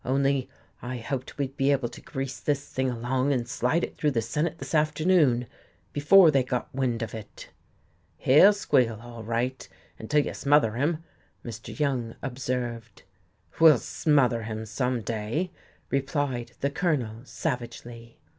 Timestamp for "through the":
3.99-4.21